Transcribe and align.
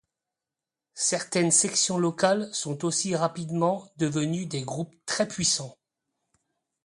Certaines 0.95 1.51
sections 1.51 1.99
locales 1.99 2.51
sont 2.55 2.75
rapidement 3.13 3.87
devenues 3.97 4.47
des 4.47 4.63
groupes 4.63 4.95
très 5.05 5.27
puissants. 5.27 5.77